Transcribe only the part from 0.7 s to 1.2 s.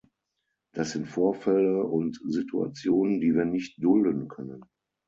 Das sind